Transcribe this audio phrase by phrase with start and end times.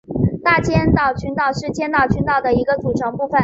[0.43, 3.39] 大千岛群岛是千岛群岛的一个组成部分。